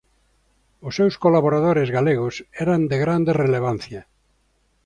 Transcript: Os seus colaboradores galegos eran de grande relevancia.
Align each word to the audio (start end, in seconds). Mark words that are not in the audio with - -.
Os 0.87 0.93
seus 0.97 1.15
colaboradores 1.23 1.89
galegos 1.97 2.35
eran 2.65 2.81
de 2.89 2.97
grande 3.03 3.31
relevancia. 3.43 4.01